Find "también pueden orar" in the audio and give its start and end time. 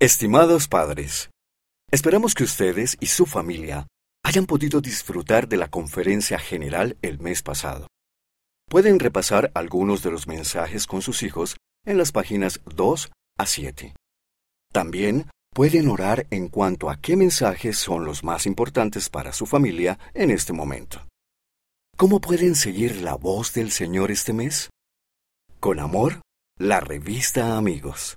14.72-16.28